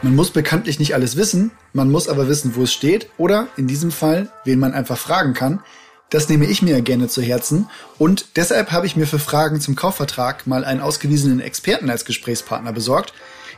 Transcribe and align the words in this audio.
Man 0.00 0.14
muss 0.14 0.30
bekanntlich 0.30 0.78
nicht 0.78 0.94
alles 0.94 1.16
wissen, 1.16 1.50
man 1.72 1.90
muss 1.90 2.08
aber 2.08 2.28
wissen, 2.28 2.54
wo 2.54 2.62
es 2.62 2.72
steht 2.72 3.10
oder 3.18 3.48
in 3.56 3.66
diesem 3.66 3.90
Fall, 3.90 4.28
wen 4.44 4.60
man 4.60 4.72
einfach 4.72 4.96
fragen 4.96 5.34
kann. 5.34 5.60
Das 6.08 6.28
nehme 6.28 6.46
ich 6.46 6.62
mir 6.62 6.80
gerne 6.82 7.08
zu 7.08 7.20
Herzen 7.20 7.68
und 7.98 8.36
deshalb 8.36 8.70
habe 8.70 8.86
ich 8.86 8.94
mir 8.94 9.06
für 9.06 9.18
Fragen 9.18 9.60
zum 9.60 9.74
Kaufvertrag 9.74 10.46
mal 10.46 10.64
einen 10.64 10.80
ausgewiesenen 10.80 11.40
Experten 11.40 11.90
als 11.90 12.04
Gesprächspartner 12.04 12.72
besorgt. 12.72 13.12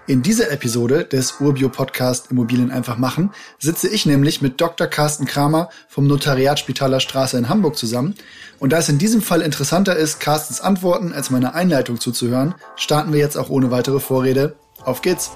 In 0.07 0.23
dieser 0.23 0.51
Episode 0.51 1.05
des 1.05 1.41
Urbio 1.41 1.69
Podcast 1.69 2.31
Immobilien 2.31 2.71
einfach 2.71 2.97
machen 2.97 3.33
sitze 3.59 3.89
ich 3.89 4.07
nämlich 4.07 4.41
mit 4.41 4.63
Dr. 4.63 4.87
Carsten 4.87 5.27
Kramer 5.27 5.69
vom 5.89 6.07
Notariat 6.07 6.59
Spitaler 6.59 7.01
Straße 7.01 7.37
in 7.37 7.51
Hamburg 7.51 7.77
zusammen. 7.77 8.15
Und 8.59 8.73
da 8.73 8.79
es 8.79 8.89
in 8.89 8.99
diesem 8.99 9.21
Fall 9.21 9.43
interessanter 9.43 9.95
ist, 9.95 10.21
Carstens 10.21 10.63
Antworten 10.63 11.13
als 11.13 11.31
meine 11.31 11.55
Einleitung 11.55 12.01
zuzuhören, 12.01 12.55
starten 12.77 13.13
wir 13.13 13.21
jetzt 13.21 13.37
auch 13.37 13.51
ohne 13.51 13.71
weitere 13.71 14.01
Vorrede. 14.01 14.57
Auf 14.83 15.03
geht's! 15.03 15.31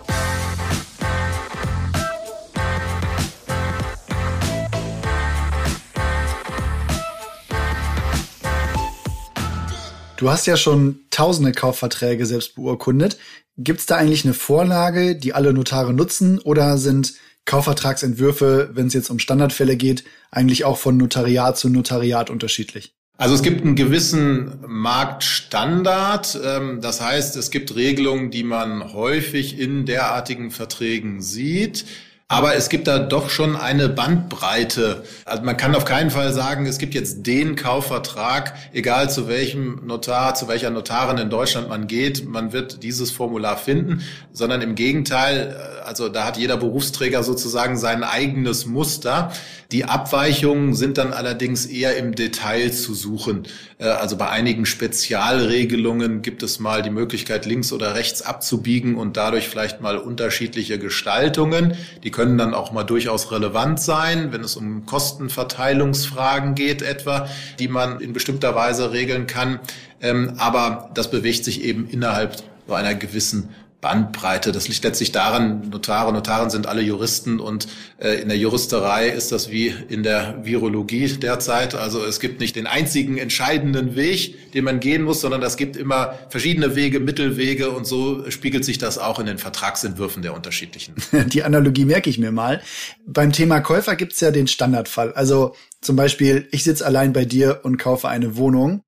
Du 10.24 10.30
hast 10.30 10.46
ja 10.46 10.56
schon 10.56 11.00
tausende 11.10 11.52
Kaufverträge 11.52 12.24
selbst 12.24 12.54
beurkundet. 12.54 13.18
Gibt 13.58 13.80
es 13.80 13.84
da 13.84 13.96
eigentlich 13.96 14.24
eine 14.24 14.32
Vorlage, 14.32 15.16
die 15.16 15.34
alle 15.34 15.52
Notare 15.52 15.92
nutzen 15.92 16.38
oder 16.38 16.78
sind 16.78 17.12
Kaufvertragsentwürfe, 17.44 18.70
wenn 18.72 18.86
es 18.86 18.94
jetzt 18.94 19.10
um 19.10 19.18
Standardfälle 19.18 19.76
geht, 19.76 20.04
eigentlich 20.30 20.64
auch 20.64 20.78
von 20.78 20.96
Notariat 20.96 21.58
zu 21.58 21.68
Notariat 21.68 22.30
unterschiedlich? 22.30 22.94
Also 23.18 23.34
es 23.34 23.42
gibt 23.42 23.66
einen 23.66 23.76
gewissen 23.76 24.60
Marktstandard. 24.66 26.40
Ähm, 26.42 26.80
das 26.80 27.02
heißt, 27.02 27.36
es 27.36 27.50
gibt 27.50 27.76
Regelungen, 27.76 28.30
die 28.30 28.44
man 28.44 28.94
häufig 28.94 29.60
in 29.60 29.84
derartigen 29.84 30.50
Verträgen 30.50 31.20
sieht. 31.20 31.84
Aber 32.28 32.56
es 32.56 32.70
gibt 32.70 32.86
da 32.86 32.98
doch 32.98 33.28
schon 33.28 33.54
eine 33.54 33.90
Bandbreite. 33.90 35.04
Also 35.26 35.42
man 35.42 35.58
kann 35.58 35.74
auf 35.74 35.84
keinen 35.84 36.10
Fall 36.10 36.32
sagen, 36.32 36.64
es 36.64 36.78
gibt 36.78 36.94
jetzt 36.94 37.26
den 37.26 37.54
Kaufvertrag, 37.54 38.54
egal 38.72 39.10
zu 39.10 39.28
welchem 39.28 39.84
Notar, 39.86 40.34
zu 40.34 40.48
welcher 40.48 40.70
Notarin 40.70 41.18
in 41.18 41.28
Deutschland 41.28 41.68
man 41.68 41.86
geht, 41.86 42.26
man 42.26 42.54
wird 42.54 42.82
dieses 42.82 43.10
Formular 43.10 43.58
finden, 43.58 44.02
sondern 44.32 44.62
im 44.62 44.74
Gegenteil, 44.74 45.54
äh, 45.54 45.82
also 45.84 46.08
da 46.08 46.24
hat 46.24 46.38
jeder 46.38 46.56
Berufsträger 46.56 47.22
sozusagen 47.22 47.76
sein 47.76 48.02
eigenes 48.02 48.64
Muster. 48.64 49.30
Die 49.70 49.84
Abweichungen 49.84 50.72
sind 50.72 50.96
dann 50.96 51.12
allerdings 51.12 51.66
eher 51.66 51.96
im 51.98 52.14
Detail 52.14 52.70
zu 52.70 52.94
suchen. 52.94 53.46
Äh, 53.78 53.86
also 53.86 54.16
bei 54.16 54.28
einigen 54.28 54.66
Spezialregelungen 54.66 56.22
gibt 56.22 56.42
es 56.42 56.60
mal 56.60 56.82
die 56.82 56.90
Möglichkeit, 56.90 57.46
links 57.46 57.72
oder 57.72 57.94
rechts 57.94 58.22
abzubiegen 58.22 58.96
und 58.96 59.16
dadurch 59.16 59.48
vielleicht 59.48 59.80
mal 59.80 59.98
unterschiedliche 59.98 60.78
Gestaltungen. 60.78 61.76
Die 62.02 62.10
können 62.10 62.38
dann 62.38 62.54
auch 62.54 62.72
mal 62.72 62.84
durchaus 62.84 63.30
relevant 63.32 63.80
sein, 63.80 64.32
wenn 64.32 64.42
es 64.42 64.56
um 64.56 64.86
Kostenverteilungsfragen 64.86 66.54
geht 66.54 66.82
etwa, 66.82 67.28
die 67.58 67.68
man 67.68 68.00
in 68.00 68.12
bestimmter 68.12 68.54
Weise 68.54 68.92
regeln 68.92 69.26
kann. 69.26 69.60
Ähm, 70.00 70.34
aber 70.38 70.90
das 70.94 71.10
bewegt 71.10 71.44
sich 71.44 71.62
eben 71.62 71.88
innerhalb 71.88 72.36
so 72.66 72.74
einer 72.74 72.94
gewissen 72.94 73.50
Bandbreite. 73.84 74.50
Das 74.50 74.66
liegt 74.66 74.82
letztlich 74.82 75.12
daran, 75.12 75.68
Notare, 75.68 76.10
Notaren 76.10 76.48
sind 76.48 76.66
alle 76.66 76.80
Juristen 76.80 77.38
und 77.38 77.68
äh, 77.98 78.14
in 78.14 78.30
der 78.30 78.38
Juristerei 78.38 79.10
ist 79.10 79.30
das 79.30 79.50
wie 79.50 79.74
in 79.90 80.02
der 80.02 80.42
Virologie 80.42 81.06
derzeit. 81.18 81.74
Also 81.74 82.02
es 82.02 82.18
gibt 82.18 82.40
nicht 82.40 82.56
den 82.56 82.66
einzigen 82.66 83.18
entscheidenden 83.18 83.94
Weg, 83.94 84.52
den 84.54 84.64
man 84.64 84.80
gehen 84.80 85.02
muss, 85.02 85.20
sondern 85.20 85.42
es 85.42 85.58
gibt 85.58 85.76
immer 85.76 86.14
verschiedene 86.30 86.76
Wege, 86.76 86.98
Mittelwege 86.98 87.72
und 87.72 87.86
so 87.86 88.30
spiegelt 88.30 88.64
sich 88.64 88.78
das 88.78 88.96
auch 88.96 89.18
in 89.20 89.26
den 89.26 89.36
Vertragsentwürfen 89.36 90.22
der 90.22 90.32
unterschiedlichen. 90.32 90.94
Die 91.26 91.42
Analogie 91.42 91.84
merke 91.84 92.08
ich 92.08 92.18
mir 92.18 92.32
mal. 92.32 92.62
Beim 93.06 93.32
Thema 93.32 93.60
Käufer 93.60 93.96
gibt 93.96 94.14
es 94.14 94.20
ja 94.20 94.30
den 94.30 94.46
Standardfall. 94.46 95.12
Also 95.12 95.54
zum 95.82 95.96
Beispiel, 95.96 96.48
ich 96.52 96.64
sitze 96.64 96.86
allein 96.86 97.12
bei 97.12 97.26
dir 97.26 97.60
und 97.64 97.76
kaufe 97.76 98.08
eine 98.08 98.38
Wohnung. 98.38 98.82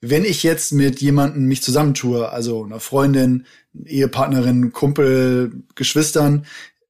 Wenn 0.00 0.24
ich 0.24 0.42
jetzt 0.42 0.72
mit 0.72 1.00
jemandem 1.00 1.44
mich 1.44 1.62
zusammentue, 1.62 2.30
also 2.30 2.64
einer 2.64 2.80
Freundin, 2.80 3.46
Ehepartnerin, 3.84 4.72
Kumpel, 4.72 5.52
Geschwistern, 5.74 6.46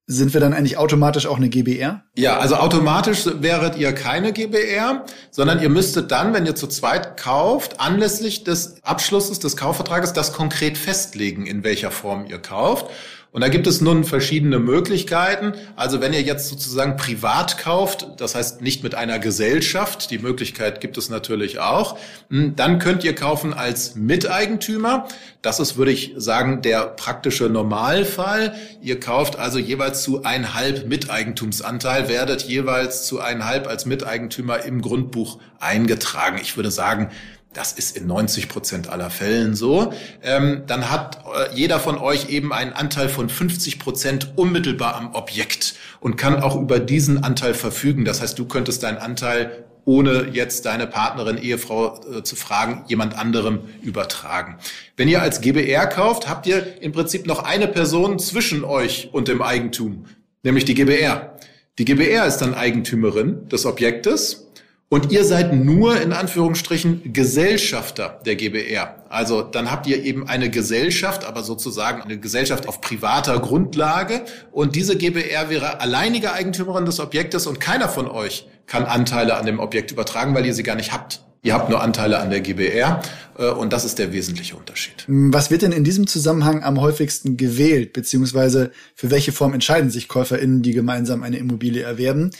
sind 0.06 0.34
wir 0.34 0.40
dann 0.40 0.52
eigentlich 0.52 0.76
automatisch 0.76 1.26
auch 1.26 1.36
eine 1.36 1.48
GBR? 1.48 2.02
Ja, 2.16 2.38
also 2.38 2.56
automatisch 2.56 3.26
wäret 3.26 3.76
ihr 3.78 3.92
keine 3.92 4.32
GBR, 4.32 5.04
sondern 5.30 5.62
ihr 5.62 5.68
müsstet 5.68 6.10
dann, 6.10 6.34
wenn 6.34 6.46
ihr 6.46 6.56
zu 6.56 6.66
zweit 6.66 7.16
kauft, 7.16 7.78
anlässlich 7.78 8.42
des 8.42 8.82
Abschlusses 8.82 9.38
des 9.38 9.56
Kaufvertrages 9.56 10.12
das 10.12 10.32
konkret 10.32 10.76
festlegen, 10.76 11.46
in 11.46 11.62
welcher 11.62 11.92
Form 11.92 12.26
ihr 12.26 12.38
kauft. 12.38 12.86
Und 13.32 13.42
da 13.42 13.48
gibt 13.48 13.68
es 13.68 13.80
nun 13.80 14.02
verschiedene 14.02 14.58
Möglichkeiten. 14.58 15.52
Also 15.76 16.00
wenn 16.00 16.12
ihr 16.12 16.22
jetzt 16.22 16.48
sozusagen 16.48 16.96
privat 16.96 17.58
kauft, 17.58 18.08
das 18.16 18.34
heißt 18.34 18.60
nicht 18.60 18.82
mit 18.82 18.96
einer 18.96 19.20
Gesellschaft, 19.20 20.10
die 20.10 20.18
Möglichkeit 20.18 20.80
gibt 20.80 20.98
es 20.98 21.10
natürlich 21.10 21.60
auch, 21.60 21.96
hm, 22.28 22.56
dann 22.56 22.80
könnt 22.80 23.04
ihr 23.04 23.14
kaufen 23.14 23.54
als 23.54 23.94
Miteigentümer. 23.94 25.06
Das 25.42 25.60
ist, 25.60 25.76
würde 25.76 25.92
ich 25.92 26.14
sagen, 26.16 26.60
der 26.62 26.86
praktische 26.86 27.48
Normalfall. 27.48 28.54
Ihr 28.82 28.98
kauft 28.98 29.38
also 29.38 29.60
jeweils 29.60 30.02
zu 30.02 30.24
einhalb 30.24 30.88
Miteigentumsanteil, 30.88 32.08
werdet 32.08 32.42
jeweils 32.42 33.06
zu 33.06 33.20
einhalb 33.20 33.68
als 33.68 33.86
Miteigentümer 33.86 34.64
im 34.64 34.82
Grundbuch 34.82 35.38
eingetragen. 35.60 36.38
Ich 36.42 36.56
würde 36.56 36.72
sagen, 36.72 37.10
das 37.52 37.72
ist 37.72 37.96
in 37.96 38.06
90 38.06 38.48
Prozent 38.48 38.88
aller 38.88 39.10
Fällen 39.10 39.54
so. 39.54 39.92
Ähm, 40.22 40.62
dann 40.66 40.90
hat 40.90 41.24
äh, 41.24 41.54
jeder 41.54 41.80
von 41.80 41.98
euch 41.98 42.28
eben 42.28 42.52
einen 42.52 42.72
Anteil 42.72 43.08
von 43.08 43.28
50 43.28 43.78
Prozent 43.78 44.32
unmittelbar 44.36 44.94
am 44.94 45.14
Objekt 45.14 45.74
und 46.00 46.16
kann 46.16 46.42
auch 46.42 46.56
über 46.56 46.78
diesen 46.78 47.24
Anteil 47.24 47.54
verfügen. 47.54 48.04
Das 48.04 48.20
heißt, 48.20 48.38
du 48.38 48.44
könntest 48.44 48.82
deinen 48.84 48.98
Anteil 48.98 49.64
ohne 49.84 50.28
jetzt 50.32 50.66
deine 50.66 50.86
Partnerin, 50.86 51.38
Ehefrau 51.38 52.00
äh, 52.18 52.22
zu 52.22 52.36
fragen, 52.36 52.84
jemand 52.86 53.18
anderem 53.18 53.60
übertragen. 53.82 54.58
Wenn 54.96 55.08
ihr 55.08 55.20
als 55.20 55.40
GBR 55.40 55.86
kauft, 55.86 56.28
habt 56.28 56.46
ihr 56.46 56.80
im 56.80 56.92
Prinzip 56.92 57.26
noch 57.26 57.42
eine 57.42 57.66
Person 57.66 58.18
zwischen 58.18 58.62
euch 58.62 59.08
und 59.12 59.26
dem 59.26 59.42
Eigentum, 59.42 60.04
nämlich 60.44 60.64
die 60.64 60.74
GBR. 60.74 61.36
Die 61.78 61.84
GBR 61.84 62.26
ist 62.26 62.38
dann 62.38 62.54
Eigentümerin 62.54 63.48
des 63.48 63.64
Objektes 63.64 64.49
und 64.92 65.12
ihr 65.12 65.24
seid 65.24 65.54
nur 65.54 66.00
in 66.00 66.12
Anführungsstrichen 66.12 67.12
Gesellschafter 67.12 68.20
der 68.26 68.34
GBR. 68.34 68.96
Also 69.08 69.40
dann 69.42 69.70
habt 69.70 69.86
ihr 69.86 70.02
eben 70.02 70.28
eine 70.28 70.50
Gesellschaft, 70.50 71.24
aber 71.24 71.44
sozusagen 71.44 72.02
eine 72.02 72.18
Gesellschaft 72.18 72.66
auf 72.66 72.80
privater 72.80 73.38
Grundlage. 73.38 74.24
Und 74.50 74.74
diese 74.74 74.96
GBR 74.96 75.48
wäre 75.48 75.80
alleinige 75.80 76.32
Eigentümerin 76.32 76.86
des 76.86 76.98
Objektes 76.98 77.46
und 77.46 77.60
keiner 77.60 77.88
von 77.88 78.08
euch 78.08 78.48
kann 78.66 78.84
Anteile 78.84 79.36
an 79.36 79.46
dem 79.46 79.60
Objekt 79.60 79.92
übertragen, 79.92 80.34
weil 80.34 80.44
ihr 80.44 80.54
sie 80.54 80.64
gar 80.64 80.76
nicht 80.76 80.92
habt. 80.92 81.22
Ihr 81.42 81.54
habt 81.54 81.70
nur 81.70 81.80
Anteile 81.80 82.18
an 82.18 82.30
der 82.30 82.40
GBR 82.40 83.00
äh, 83.38 83.48
und 83.48 83.72
das 83.72 83.84
ist 83.84 84.00
der 84.00 84.12
wesentliche 84.12 84.56
Unterschied. 84.56 85.04
Was 85.06 85.52
wird 85.52 85.62
denn 85.62 85.72
in 85.72 85.84
diesem 85.84 86.08
Zusammenhang 86.08 86.64
am 86.64 86.80
häufigsten 86.80 87.36
gewählt, 87.36 87.92
beziehungsweise 87.92 88.72
für 88.96 89.10
welche 89.12 89.30
Form 89.30 89.54
entscheiden 89.54 89.90
sich 89.90 90.08
KäuferInnen, 90.08 90.62
die 90.62 90.72
gemeinsam 90.72 91.22
eine 91.22 91.38
Immobilie 91.38 91.82
erwerben? 91.82 92.32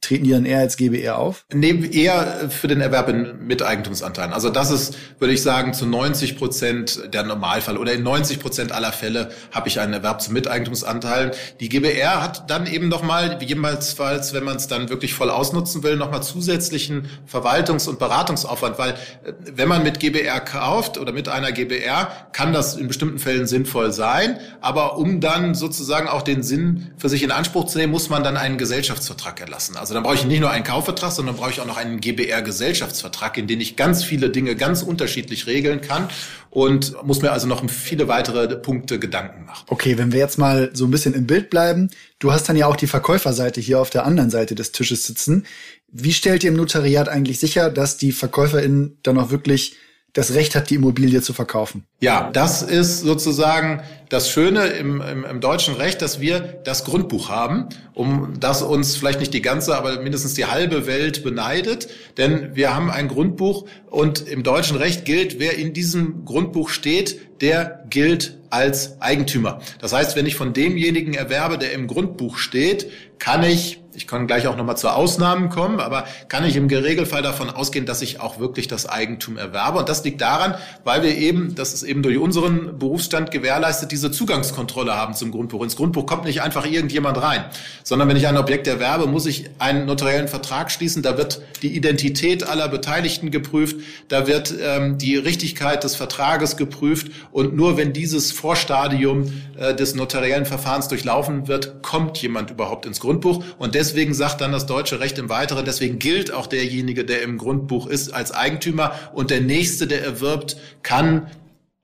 Treten 0.00 0.24
die 0.24 0.30
dann 0.30 0.46
eher 0.46 0.60
als 0.60 0.76
GBR 0.76 1.18
auf? 1.18 1.44
Nehmen 1.52 1.82
eher 1.82 2.48
für 2.50 2.68
den 2.68 2.80
Erwerb 2.80 3.08
in 3.08 3.46
Miteigentumsanteilen. 3.46 4.32
Also 4.32 4.48
das 4.48 4.70
ist, 4.70 4.96
würde 5.18 5.34
ich 5.34 5.42
sagen, 5.42 5.74
zu 5.74 5.86
90 5.86 6.38
Prozent 6.38 7.12
der 7.12 7.24
Normalfall 7.24 7.76
oder 7.76 7.92
in 7.92 8.04
90 8.04 8.38
Prozent 8.38 8.72
aller 8.72 8.92
Fälle 8.92 9.30
habe 9.52 9.68
ich 9.68 9.80
einen 9.80 9.92
Erwerb 9.92 10.22
zu 10.22 10.32
Miteigentumsanteilen. 10.32 11.32
Die 11.58 11.68
GBR 11.68 12.22
hat 12.22 12.48
dann 12.48 12.66
eben 12.66 12.88
nochmal, 12.88 13.42
jemals, 13.42 13.98
wenn 13.98 14.44
man 14.44 14.56
es 14.56 14.68
dann 14.68 14.88
wirklich 14.88 15.14
voll 15.14 15.30
ausnutzen 15.30 15.82
will, 15.82 15.96
nochmal 15.96 16.22
zusätzlichen 16.22 17.08
Verwaltungs- 17.30 17.88
und 17.88 17.98
Beratungsaufwand, 17.98 18.78
weil 18.78 18.92
äh, 18.92 19.32
wenn 19.52 19.68
man 19.68 19.82
mit 19.82 19.98
GBR 19.98 20.40
kauft 20.40 20.98
oder 20.98 21.12
mit 21.12 21.28
einer 21.28 21.50
GBR, 21.50 22.28
kann 22.32 22.52
das 22.52 22.76
in 22.76 22.86
bestimmten 22.86 23.18
Fällen 23.18 23.46
sinnvoll 23.46 23.92
sein. 23.92 24.38
Aber 24.60 24.96
um 24.96 25.20
dann 25.20 25.54
sozusagen 25.54 26.08
auch 26.08 26.22
den 26.22 26.42
Sinn 26.42 26.92
für 26.96 27.08
sich 27.08 27.22
in 27.22 27.32
Anspruch 27.32 27.66
zu 27.66 27.78
nehmen, 27.78 27.92
muss 27.92 28.08
man 28.08 28.22
dann 28.22 28.36
einen 28.36 28.58
Gesellschaftsvertrag 28.58 29.40
erlassen. 29.40 29.76
Also 29.76 29.87
dann 29.94 30.02
brauche 30.02 30.14
ich 30.14 30.24
nicht 30.24 30.40
nur 30.40 30.50
einen 30.50 30.64
Kaufvertrag, 30.64 31.12
sondern 31.12 31.36
brauche 31.36 31.50
ich 31.50 31.60
auch 31.60 31.66
noch 31.66 31.76
einen 31.76 32.00
GBR-Gesellschaftsvertrag, 32.00 33.36
in 33.38 33.46
den 33.46 33.60
ich 33.60 33.76
ganz 33.76 34.04
viele 34.04 34.30
Dinge 34.30 34.56
ganz 34.56 34.82
unterschiedlich 34.82 35.46
regeln 35.46 35.80
kann 35.80 36.08
und 36.50 37.02
muss 37.04 37.22
mir 37.22 37.32
also 37.32 37.46
noch 37.46 37.62
um 37.62 37.68
viele 37.68 38.08
weitere 38.08 38.56
Punkte 38.56 38.98
Gedanken 38.98 39.44
machen. 39.44 39.64
Okay, 39.68 39.98
wenn 39.98 40.12
wir 40.12 40.18
jetzt 40.18 40.38
mal 40.38 40.70
so 40.72 40.84
ein 40.84 40.90
bisschen 40.90 41.14
im 41.14 41.26
Bild 41.26 41.50
bleiben, 41.50 41.90
du 42.18 42.32
hast 42.32 42.48
dann 42.48 42.56
ja 42.56 42.66
auch 42.66 42.76
die 42.76 42.86
Verkäuferseite 42.86 43.60
hier 43.60 43.80
auf 43.80 43.90
der 43.90 44.04
anderen 44.04 44.30
Seite 44.30 44.54
des 44.54 44.72
Tisches 44.72 45.06
sitzen. 45.06 45.46
Wie 45.90 46.12
stellt 46.12 46.44
ihr 46.44 46.50
im 46.50 46.56
Notariat 46.56 47.08
eigentlich 47.08 47.40
sicher, 47.40 47.70
dass 47.70 47.96
die 47.96 48.12
VerkäuferInnen 48.12 48.98
dann 49.02 49.18
auch 49.18 49.30
wirklich 49.30 49.76
das 50.12 50.34
Recht 50.34 50.54
hat, 50.54 50.70
die 50.70 50.76
Immobilie 50.76 51.22
zu 51.22 51.32
verkaufen? 51.32 51.84
Ja, 52.00 52.30
das 52.32 52.62
ist 52.62 53.00
sozusagen 53.00 53.82
das 54.08 54.30
Schöne 54.30 54.66
im, 54.66 55.00
im, 55.00 55.24
im 55.24 55.40
deutschen 55.40 55.74
Recht, 55.74 56.00
dass 56.02 56.20
wir 56.20 56.40
das 56.64 56.84
Grundbuch 56.84 57.28
haben, 57.28 57.68
um 57.94 58.34
das 58.40 58.62
uns 58.62 58.96
vielleicht 58.96 59.20
nicht 59.20 59.34
die 59.34 59.42
ganze, 59.42 59.76
aber 59.76 60.00
mindestens 60.00 60.34
die 60.34 60.46
halbe 60.46 60.86
Welt 60.86 61.22
beneidet. 61.22 61.88
Denn 62.16 62.54
wir 62.54 62.74
haben 62.74 62.90
ein 62.90 63.08
Grundbuch 63.08 63.66
und 63.90 64.26
im 64.26 64.42
deutschen 64.42 64.76
Recht 64.76 65.04
gilt, 65.04 65.38
wer 65.38 65.56
in 65.58 65.72
diesem 65.72 66.24
Grundbuch 66.24 66.70
steht, 66.70 67.40
der 67.40 67.84
gilt 67.90 68.38
als 68.50 69.00
Eigentümer. 69.00 69.60
Das 69.80 69.92
heißt, 69.92 70.16
wenn 70.16 70.26
ich 70.26 70.36
von 70.36 70.52
demjenigen 70.52 71.14
erwerbe, 71.14 71.58
der 71.58 71.72
im 71.72 71.86
Grundbuch 71.86 72.38
steht, 72.38 72.90
kann 73.18 73.44
ich 73.44 73.77
ich 73.98 74.06
kann 74.06 74.28
gleich 74.28 74.46
auch 74.46 74.56
nochmal 74.56 74.76
zu 74.76 74.88
Ausnahmen 74.88 75.48
kommen, 75.48 75.80
aber 75.80 76.04
kann 76.28 76.44
ich 76.44 76.54
im 76.54 76.68
Regelfall 76.68 77.20
davon 77.20 77.50
ausgehen, 77.50 77.84
dass 77.84 78.00
ich 78.00 78.20
auch 78.20 78.38
wirklich 78.38 78.68
das 78.68 78.88
Eigentum 78.88 79.36
erwerbe. 79.36 79.80
Und 79.80 79.88
das 79.88 80.04
liegt 80.04 80.20
daran, 80.20 80.54
weil 80.84 81.02
wir 81.02 81.16
eben, 81.16 81.56
das 81.56 81.74
ist 81.74 81.82
eben 81.82 82.04
durch 82.04 82.16
unseren 82.16 82.78
Berufsstand 82.78 83.32
gewährleistet, 83.32 83.90
diese 83.90 84.12
Zugangskontrolle 84.12 84.94
haben 84.94 85.14
zum 85.14 85.32
Grundbuch. 85.32 85.64
Ins 85.64 85.74
Grundbuch 85.74 86.06
kommt 86.06 86.26
nicht 86.26 86.42
einfach 86.42 86.64
irgendjemand 86.64 87.20
rein, 87.20 87.44
sondern 87.82 88.08
wenn 88.08 88.16
ich 88.16 88.28
ein 88.28 88.36
Objekt 88.36 88.68
erwerbe, 88.68 89.08
muss 89.08 89.26
ich 89.26 89.50
einen 89.58 89.86
notariellen 89.86 90.28
Vertrag 90.28 90.70
schließen. 90.70 91.02
Da 91.02 91.18
wird 91.18 91.42
die 91.62 91.74
Identität 91.74 92.48
aller 92.48 92.68
Beteiligten 92.68 93.32
geprüft, 93.32 93.78
da 94.06 94.28
wird 94.28 94.54
ähm, 94.62 94.98
die 94.98 95.16
Richtigkeit 95.16 95.82
des 95.82 95.96
Vertrages 95.96 96.56
geprüft 96.56 97.10
und 97.32 97.56
nur 97.56 97.76
wenn 97.76 97.92
dieses 97.92 98.30
Vorstadium 98.30 99.32
äh, 99.58 99.74
des 99.74 99.96
notariellen 99.96 100.46
Verfahrens 100.46 100.86
durchlaufen 100.86 101.48
wird, 101.48 101.82
kommt 101.82 102.16
jemand 102.18 102.52
überhaupt 102.52 102.86
ins 102.86 103.00
Grundbuch. 103.00 103.42
Und 103.58 103.74
deswegen 103.74 103.87
deswegen 103.88 104.12
sagt 104.12 104.42
dann 104.42 104.52
das 104.52 104.66
deutsche 104.66 105.00
Recht 105.00 105.16
im 105.16 105.30
Weiteren, 105.30 105.64
deswegen 105.64 105.98
gilt 105.98 106.30
auch 106.30 106.46
derjenige, 106.46 107.06
der 107.06 107.22
im 107.22 107.38
Grundbuch 107.38 107.86
ist, 107.86 108.12
als 108.12 108.32
Eigentümer 108.32 108.92
und 109.14 109.30
der 109.30 109.40
Nächste, 109.40 109.86
der 109.86 110.04
erwirbt, 110.04 110.58
kann 110.82 111.30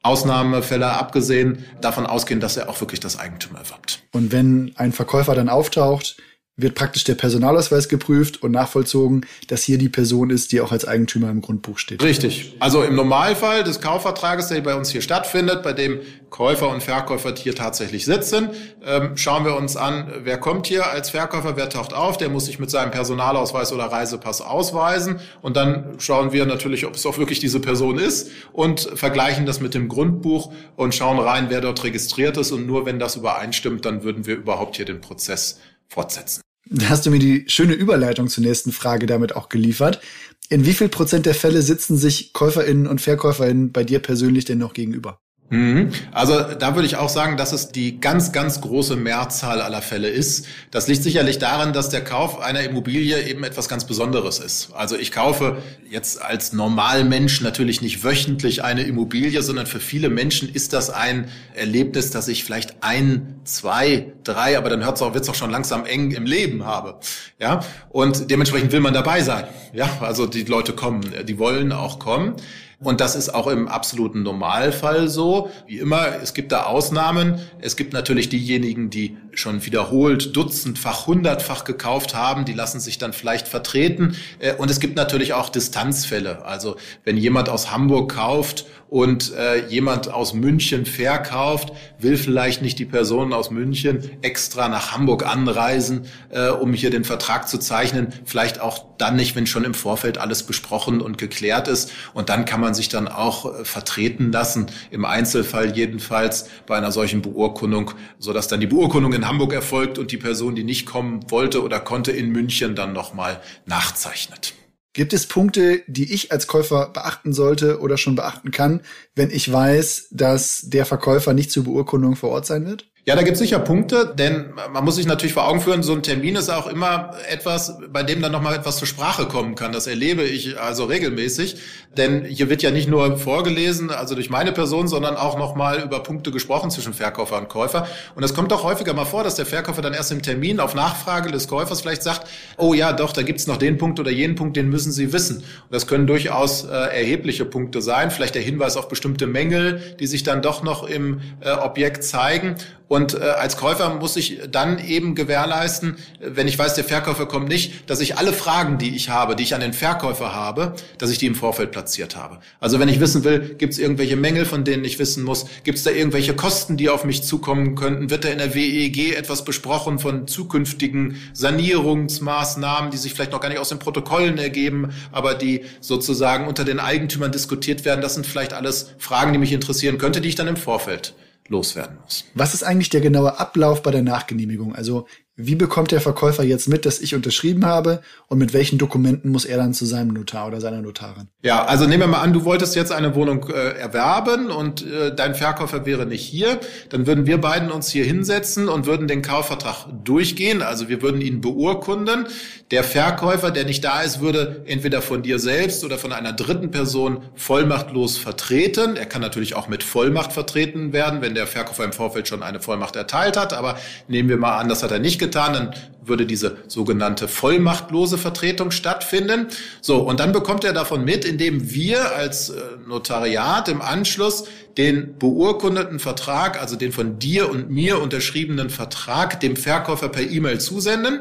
Ausnahmefälle 0.03 0.91
abgesehen 0.91 1.65
davon 1.81 2.05
ausgehen, 2.05 2.41
dass 2.41 2.59
er 2.59 2.69
auch 2.69 2.79
wirklich 2.83 3.01
das 3.01 3.19
Eigentum 3.19 3.57
erwirbt. 3.57 4.03
Und 4.13 4.33
wenn 4.33 4.73
ein 4.77 4.93
Verkäufer 4.93 5.35
dann 5.35 5.49
auftaucht, 5.49 6.19
wird 6.57 6.77
praktisch 6.77 7.03
der 7.03 7.17
Personalausweis 7.17 7.89
geprüft 7.89 8.43
und 8.43 8.53
nachvollzogen, 8.53 9.27
dass 9.49 9.65
hier 9.65 9.77
die 9.77 9.89
Person 9.89 10.31
ist, 10.31 10.53
die 10.53 10.61
auch 10.61 10.71
als 10.71 10.87
Eigentümer 10.87 11.29
im 11.31 11.41
Grundbuch 11.41 11.79
steht. 11.79 12.03
Richtig. 12.03 12.55
Also 12.61 12.85
im 12.85 12.95
Normalfall 12.95 13.65
des 13.65 13.81
Kaufvertrages, 13.81 14.49
der 14.49 14.61
bei 14.61 14.77
uns 14.77 14.91
hier 14.91 15.03
stattfindet, 15.03 15.65
bei 15.65 15.73
dem 15.73 16.01
Käufer 16.31 16.69
und 16.69 16.83
Verkäufer 16.83 17.35
hier 17.37 17.57
tatsächlich 17.57 18.05
sitzen, 18.05 18.51
ähm, 18.85 19.17
schauen 19.17 19.45
wir 19.45 19.57
uns 19.57 19.77
an, 19.77 20.13
wer 20.23 20.39
kommt 20.39 20.67
hier 20.69 20.91
als 20.91 21.11
Verkäufer, 21.11 21.57
wer 21.57 21.69
taucht 21.69 21.93
auf, 21.93 22.19
der 22.19 22.29
muss 22.29 22.47
sich 22.47 22.61
mit 22.61 22.71
seinem 22.71 22.93
Personalausweis 22.93 23.73
oder 23.73 23.85
Reisepass 23.85 24.41
ausweisen 24.41 25.21
und 25.43 25.57
dann 25.57 25.95
schauen 25.99 26.33
wir 26.33 26.47
natürlich, 26.47 26.87
ob 26.87 26.95
es 26.95 27.07
auch 27.07 27.19
wirklich 27.19 27.41
diese 27.41 27.61
Person 27.61 27.99
ist 27.99 28.31
und 28.53 28.81
vergleichen 28.95 29.47
das 29.47 29.61
mit 29.61 29.75
dem 29.75 29.89
Grundbuch 29.89 30.53
und 30.77 30.95
schauen 30.95 31.19
rein, 31.19 31.47
wer 31.51 31.61
dort 31.61 31.83
registriert 31.83 32.37
ist 32.37 32.53
und 32.53 32.67
nur 32.67 32.87
wenn 32.87 32.99
das 32.99 33.17
übereinstimmt, 33.17 33.85
dann 33.85 34.03
würden 34.03 34.27
wir 34.27 34.37
überhaupt 34.37 34.77
hier 34.77 34.87
den 34.87 35.01
Prozess 35.01 35.61
fortsetzen. 35.89 36.43
Da 36.67 36.89
hast 36.89 37.05
du 37.05 37.11
mir 37.11 37.19
die 37.19 37.45
schöne 37.49 37.75
Überleitung 37.75 38.29
zur 38.29 38.43
nächsten 38.43 38.73
Frage 38.73 39.07
damit 39.07 39.37
auch 39.37 39.49
geliefert. 39.49 40.01
In 40.49 40.65
wie 40.65 40.73
viel 40.73 40.89
Prozent 40.89 41.27
der 41.27 41.35
Fälle 41.35 41.63
sitzen 41.63 41.97
sich 41.97 42.33
KäuferInnen 42.33 42.87
und 42.87 43.01
VerkäuferInnen 43.01 43.73
bei 43.73 43.85
dir 43.85 43.99
persönlich 43.99 44.45
denn 44.45 44.59
noch 44.59 44.73
gegenüber? 44.73 45.21
Mhm. 45.51 45.91
Also 46.11 46.41
da 46.41 46.75
würde 46.75 46.87
ich 46.87 46.97
auch 46.97 47.11
sagen, 47.11 47.37
dass 47.37 47.53
es 47.53 47.69
die 47.69 48.01
ganz, 48.01 48.33
ganz 48.33 48.63
große 48.63 48.97
Mehrzahl 48.97 49.61
aller 49.61 49.83
Fälle 49.83 50.09
ist. 50.09 50.47
Das 50.71 50.89
liegt 50.89 51.03
sicherlich 51.03 51.39
daran, 51.39 51.73
dass 51.73 51.91
der 51.91 52.03
Kauf 52.03 52.41
einer 52.41 52.63
Immobilie 52.63 53.23
eben 53.29 53.45
etwas 53.45 53.69
ganz 53.69 53.85
Besonderes 53.85 54.39
ist. 54.39 54.71
Also 54.75 54.97
ich 54.97 55.13
kaufe 55.13 55.59
jetzt 55.89 56.21
als 56.21 56.55
Normalmensch 56.55 57.43
natürlich 57.43 57.83
nicht 57.83 58.03
wöchentlich 58.03 58.65
eine 58.65 58.85
Immobilie, 58.85 59.43
sondern 59.43 59.67
für 59.67 59.81
viele 59.81 60.09
Menschen 60.09 60.53
ist 60.53 60.73
das 60.73 60.89
ein 60.89 61.29
Erlebnis, 61.55 62.11
dass 62.11 62.27
ich 62.29 62.43
vielleicht 62.43 62.77
ein, 62.81 63.41
zwei, 63.45 64.13
drei, 64.25 64.57
aber 64.57 64.71
dann 64.71 64.83
hört 64.83 64.97
es 64.97 65.03
auch, 65.03 65.13
wird 65.13 65.25
es 65.25 65.31
auch 65.31 65.35
schon 65.35 65.51
langsam 65.51 65.85
eng 65.85 66.11
im 66.13 66.25
Leben 66.25 66.65
habe. 66.65 66.99
Ja, 67.39 67.61
und 67.91 68.31
dementsprechend 68.31 68.73
will 68.73 68.81
man 68.81 68.95
dabei 68.95 69.23
sein. 69.23 69.45
Ja, 69.75 69.99
also 70.01 70.27
die 70.27 70.45
Leute 70.45 70.73
kommen, 70.73 71.03
die 71.27 71.39
wollen 71.39 71.71
auch 71.71 71.99
kommen. 71.99 72.37
Und 72.81 73.01
das 73.01 73.17
ist 73.17 73.35
auch 73.35 73.47
im 73.47 73.69
absoluten 73.69 74.23
Normalfall 74.23 75.09
so. 75.09 75.51
Wie 75.67 75.79
immer, 75.79 76.21
es 76.23 76.35
gibt 76.35 76.53
da 76.53 76.65
Ausnahmen. 76.65 77.39
Es 77.61 77.77
gibt 77.77 77.93
natürlich 77.93 78.29
diejenigen, 78.29 78.91
die 78.91 79.17
schon 79.39 79.65
wiederholt 79.65 80.37
dutzendfach, 80.37 81.07
hundertfach 81.07 81.65
gekauft 81.65 82.15
haben, 82.15 82.45
die 82.45 82.53
lassen 82.53 82.81
sich 82.81 82.99
dann 82.99 83.13
vielleicht 83.13 83.49
vertreten. 83.49 84.17
Äh, 84.39 84.55
und 84.55 84.71
es 84.71 84.81
gibt 84.81 84.97
natürlich 84.97 85.33
auch 85.33 85.49
Distanzfälle. 85.49 86.45
Also 86.45 86.77
wenn 87.05 87.17
jemand 87.17 87.49
aus 87.49 87.71
Hamburg 87.71 88.15
kauft 88.15 88.67
und 88.89 89.33
äh, 89.35 89.67
jemand 89.67 90.13
aus 90.13 90.35
München 90.35 90.87
verkauft, 90.87 91.73
will 91.99 92.17
vielleicht 92.17 92.63
nicht 92.63 92.79
die 92.79 92.85
Person 92.85 93.33
aus 93.33 93.51
München 93.51 94.09
extra 94.23 94.69
nach 94.69 94.93
Hamburg 94.93 95.27
anreisen, 95.27 96.07
äh, 96.31 96.49
um 96.49 96.73
hier 96.73 96.91
den 96.91 97.05
Vertrag 97.05 97.49
zu 97.49 97.59
zeichnen. 97.59 98.09
Vielleicht 98.25 98.61
auch 98.61 98.85
dann 98.99 99.17
nicht, 99.17 99.35
wenn 99.35 99.47
schon 99.47 99.65
im 99.65 99.75
Vorfeld 99.75 100.19
alles 100.19 100.45
besprochen 100.45 101.01
und 101.01 101.19
geklärt 101.19 101.67
ist. 101.67 101.91
Und 102.13 102.29
dann 102.29 102.45
kann 102.45 102.61
man 102.61 102.75
sich 102.75 102.89
dann 102.89 103.09
auch 103.09 103.65
vertreten 103.65 104.31
lassen, 104.31 104.67
im 104.91 105.05
Einzelfall 105.05 105.77
jedenfalls 105.77 106.49
bei 106.67 106.77
einer 106.77 106.93
solchen 106.93 107.23
Beurkundung, 107.23 107.91
sodass 108.19 108.49
dann 108.49 108.61
die 108.61 108.67
Beurkundung 108.67 109.13
in 109.25 109.29
Hamburg 109.31 109.55
erfolgt 109.55 109.97
und 109.97 110.13
die 110.13 110.19
Person, 110.19 110.55
die 110.55 110.65
nicht 110.65 110.85
kommen 110.85 111.31
wollte 111.31 111.63
oder 111.63 111.81
konnte, 111.81 112.13
in 112.13 112.29
München 112.29 112.77
dann 112.77 112.93
nochmal 112.93 113.41
nachzeichnet. 113.65 114.53
Gibt 114.93 115.15
es 115.15 115.27
Punkte, 115.27 115.83
die 115.87 116.13
ich 116.13 116.31
als 116.31 116.47
Käufer 116.47 116.91
beachten 116.91 117.33
sollte 117.33 117.81
oder 117.81 117.97
schon 117.97 118.17
beachten 118.17 118.51
kann, 118.51 118.83
wenn 119.15 119.31
ich 119.31 119.51
weiß, 119.51 120.09
dass 120.11 120.65
der 120.67 120.85
Verkäufer 120.85 121.33
nicht 121.33 121.51
zur 121.51 121.65
Beurkundung 121.65 122.17
vor 122.17 122.31
Ort 122.31 122.45
sein 122.45 122.67
wird? 122.67 122.93
Ja, 123.07 123.15
da 123.15 123.23
gibt 123.23 123.35
es 123.35 123.41
sicher 123.41 123.59
Punkte, 123.59 124.15
denn 124.19 124.55
man 124.73 124.83
muss 124.83 124.97
sich 124.97 125.05
natürlich 125.05 125.35
vor 125.35 125.47
Augen 125.47 125.61
führen, 125.61 125.83
so 125.83 125.93
ein 125.93 126.03
Termin 126.03 126.37
ist 126.37 126.49
auch 126.49 126.67
immer 126.67 127.11
etwas, 127.29 127.77
bei 127.93 128.03
dem 128.03 128.23
dann 128.23 128.33
nochmal 128.33 128.55
etwas 128.55 128.79
zur 128.79 128.89
Sprache 128.89 129.27
kommen 129.27 129.57
kann. 129.57 129.73
Das 129.73 129.87
erlebe 129.87 130.23
ich 130.23 130.59
also 130.59 130.85
regelmäßig, 130.85 131.57
denn 131.99 132.25
hier 132.25 132.49
wird 132.49 132.63
ja 132.63 132.71
nicht 132.71 132.89
nur 132.89 133.19
vorgelesen, 133.19 133.91
also 133.91 134.15
durch 134.15 134.31
meine 134.31 134.53
Person, 134.53 134.89
sondern 134.89 135.17
auch 135.17 135.37
nochmal 135.37 135.83
über 135.83 136.03
Punkte 136.03 136.31
gesprochen 136.31 136.71
zwischen 136.71 136.95
Verkäufer 136.95 137.37
und 137.37 137.51
Käufer. 137.51 137.87
Und 138.15 138.23
es 138.23 138.33
kommt 138.33 138.51
auch 138.55 138.65
häufiger 138.65 138.95
mal 138.95 139.05
vor, 139.05 139.23
dass 139.23 139.35
der 139.35 139.45
Verkäufer 139.45 139.83
dann 139.83 139.93
erst 139.93 140.11
im 140.11 140.23
Termin 140.23 140.59
auf 140.59 140.75
Nachfrage 140.75 141.31
des 141.31 141.47
Käufers 141.47 141.83
vielleicht 141.83 142.03
sagt, 142.03 142.27
oh 142.57 142.73
ja, 142.73 142.95
doch, 142.95 143.13
da 143.13 143.21
gibt's 143.21 143.47
noch 143.47 143.59
den 143.59 143.77
Punkt 143.77 144.01
oder 144.01 144.11
jenen 144.11 144.35
Punkt, 144.35 144.57
den 144.57 144.71
müssen 144.71 144.93
Sie 144.93 145.13
wissen. 145.13 145.37
Und 145.37 145.73
das 145.73 145.87
können 145.87 146.07
durchaus 146.07 146.65
äh, 146.65 146.71
erhebliche 146.71 147.45
Punkte 147.45 147.83
sein, 147.83 148.11
vielleicht 148.11 148.35
der 148.35 148.41
Hinweis 148.41 148.79
auf 148.79 148.89
bestimmte 148.89 149.27
Mängel, 149.27 149.95
die 150.01 150.07
sich 150.07 150.23
dann 150.23 150.41
doch 150.41 150.63
noch 150.63 150.89
im 150.89 151.21
äh, 151.43 151.51
Objekt 151.51 152.03
zeigen. 152.03 152.57
Und 152.87 153.15
äh, 153.15 153.19
als 153.19 153.57
Käufer 153.57 153.95
muss 153.95 154.17
ich 154.17 154.41
dann 154.51 154.79
eben 154.79 155.15
gewährleisten, 155.15 155.97
wenn 156.21 156.47
ich 156.47 156.59
weiß, 156.59 156.75
der 156.75 156.85
Verkäufer 156.85 157.27
kommt 157.27 157.49
nicht, 157.49 157.89
dass 157.89 158.01
ich 158.01 158.19
alle 158.19 158.33
Fragen, 158.35 158.77
die 158.77 158.95
ich 158.95 159.09
habe, 159.09 159.37
die 159.37 159.43
ich 159.43 159.55
an 159.55 159.63
den 159.63 159.73
Verkäufer 159.73 160.35
habe, 160.35 160.75
dass 160.99 161.11
ich 161.11 161.17
die 161.17 161.27
im 161.27 161.35
Vorfeld 161.35 161.71
platziert 161.71 162.15
habe. 162.15 162.41
Also 162.61 162.79
wenn 162.79 162.91
ich 162.91 163.01
wissen 163.01 163.25
will, 163.25 163.55
gibt 163.57 163.73
es 163.73 163.79
irgendwelche 163.79 164.17
Mängel, 164.17 164.45
von 164.45 164.65
denen 164.65 164.85
ich 164.85 164.99
wissen 164.99 165.25
muss, 165.25 165.47
gibt 165.65 165.79
es 165.79 165.85
da 165.85 165.91
irgendwelche 165.91 166.35
Kosten, 166.35 166.77
die 166.77 166.91
auf 166.91 167.05
mich 167.05 167.23
zukommen 167.23 167.75
könnten, 167.75 168.11
wird 168.11 168.25
da 168.25 168.29
in 168.29 168.39
der 168.39 168.55
WEG 168.55 169.17
etwas 169.17 169.45
besprochen 169.45 169.99
von 169.99 170.29
zukünftigen 170.29 171.17
Sanierungsmaßnahmen, 171.33 172.91
die 172.91 172.99
sich 172.99 173.15
vielleicht 173.15 173.33
noch 173.33 173.41
gar 173.41 173.49
nicht 173.49 173.59
aus 173.59 173.71
den 173.71 173.79
Protokollen 173.79 174.37
ergeben, 174.37 174.91
aber 175.11 175.35
die 175.35 175.65
sozusagen 175.81 176.47
unter 176.47 176.65
den 176.65 176.81
Eigentümern 176.81 177.33
diskutiert 177.33 177.87
werden. 177.87 178.03
Das 178.03 178.15
sind 178.15 178.27
vielleicht 178.27 178.53
alles 178.53 178.91
Fragen, 178.99 179.33
die 179.33 179.39
mich 179.39 179.53
interessieren 179.53 179.97
könnte, 179.97 180.21
die 180.21 180.29
ich 180.29 180.35
dann 180.35 180.49
im 180.49 180.57
Vorfeld 180.57 181.15
loswerden 181.49 181.99
muss. 182.03 182.25
Was 182.35 182.55
ist 182.55 182.63
eigentlich 182.63 182.89
der 182.91 183.01
genaue 183.01 183.39
Ablauf 183.39 183.83
bei 183.83 183.91
der 183.91 184.03
Nachgenehmigung? 184.03 184.75
Also 184.75 185.07
wie 185.37 185.57
bekommt 185.57 185.91
der 185.91 186.01
Verkäufer 186.01 186.45
jetzt 186.45 186.69
mit, 186.69 186.87
dass 186.87 187.01
ich 187.01 187.15
unterschrieben 187.17 187.65
habe 187.67 188.03
und 188.29 188.39
mit 188.39 188.53
welchen 188.53 188.79
Dokumenten 188.79 189.31
muss 189.31 189.45
er 189.45 189.57
dann 189.57 189.75
zu 189.75 189.85
seinem 189.85 190.09
Notar 190.13 190.47
oder 190.47 190.61
seiner 190.61 190.81
Notarin? 190.81 191.29
Ja, 191.43 191.65
also 191.65 191.87
nehmen 191.87 192.03
wir 192.03 192.07
mal 192.07 192.21
an, 192.21 192.33
du 192.33 192.45
wolltest 192.45 192.77
jetzt 192.77 192.93
eine 192.93 193.17
Wohnung 193.17 193.49
äh, 193.49 193.77
erwerben 193.77 194.53
und 194.53 194.87
äh, 194.87 195.13
dein 195.13 195.35
Verkäufer 195.35 195.87
wäre 195.87 196.07
nicht 196.07 196.23
hier, 196.23 196.61
dann 196.91 197.09
würden 197.09 197.27
wir 197.27 197.41
beiden 197.41 197.73
uns 197.73 197.91
hier 197.91 198.05
hinsetzen 198.05 198.69
und 198.69 198.87
würden 198.87 199.09
den 199.09 199.23
Kaufvertrag 199.23 199.87
durchgehen, 200.05 200.63
also 200.63 200.89
wir 200.89 201.03
würden 201.03 201.21
ihn 201.21 201.41
beurkunden. 201.41 202.27
Der 202.71 202.85
Verkäufer, 202.85 203.51
der 203.51 203.65
nicht 203.65 203.83
da 203.83 204.03
ist, 204.03 204.21
würde 204.21 204.63
entweder 204.67 205.03
von 205.03 205.23
dir 205.23 205.41
selbst 205.41 205.85
oder 205.85 205.99
von 205.99 206.13
einer 206.13 206.33
dritten 206.33 206.71
Person 206.71 207.23
vollmachtlos 207.35 208.17
vertreten. 208.17 208.97
Er 208.97 209.07
kann 209.07 209.21
natürlich 209.21 209.57
auch 209.57 209.67
mit 209.67 209.83
Vollmacht 209.83 210.33
vertreten 210.33 210.93
werden, 210.93 211.21
wenn 211.21 211.35
der 211.35 211.49
Verkäufer 211.49 211.85
im 211.85 211.93
Vorfeld 211.93 212.29
schon 212.29 212.43
eine 212.45 212.61
Vollmacht 212.61 212.95
erteilt 212.95 213.37
hat, 213.37 213.53
aber 213.53 213.77
nehmen 214.07 214.29
wir 214.29 214.37
mal 214.37 214.59
an, 214.59 214.69
das 214.69 214.85
hat 214.85 214.93
er 214.93 215.01
nicht 215.01 215.24
getan, 215.25 215.53
dann 215.53 215.75
würde 216.07 216.27
diese 216.27 216.59
sogenannte 216.69 217.29
vollmachtlose 217.29 218.19
Vertretung 218.19 218.71
stattfinden. 218.71 219.49
So, 219.81 219.99
und 219.99 220.21
dann 220.21 220.33
bekommt 220.33 220.65
er 220.65 220.73
davon 220.73 221.05
mit, 221.05 221.25
indem 221.25 221.73
wir 221.73 222.15
als 222.15 222.51
äh, 222.51 222.61
Notariat 222.87 223.69
im 223.69 223.81
Anschluss 223.81 224.45
den 224.77 225.19
beurkundeten 225.19 225.99
Vertrag, 225.99 226.61
also 226.61 226.77
den 226.77 226.93
von 226.93 227.19
dir 227.19 227.51
und 227.51 227.71
mir 227.71 228.01
unterschriebenen 228.01 228.71
Vertrag, 228.71 229.41
dem 229.41 229.57
Verkäufer 229.57 230.09
per 230.09 230.23
E-Mail 230.23 230.61
zusenden 230.61 231.21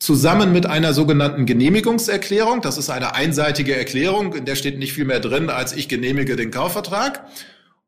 zusammen 0.00 0.50
mit 0.50 0.64
einer 0.64 0.94
sogenannten 0.94 1.44
Genehmigungserklärung. 1.44 2.62
Das 2.62 2.78
ist 2.78 2.88
eine 2.88 3.14
einseitige 3.14 3.76
Erklärung, 3.76 4.34
in 4.34 4.46
der 4.46 4.54
steht 4.54 4.78
nicht 4.78 4.94
viel 4.94 5.04
mehr 5.04 5.20
drin, 5.20 5.50
als 5.50 5.74
ich 5.74 5.88
genehmige 5.88 6.36
den 6.36 6.50
Kaufvertrag. 6.50 7.22